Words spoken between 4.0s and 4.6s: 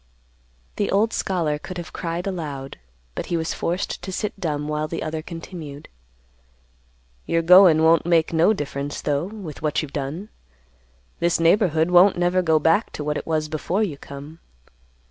to sit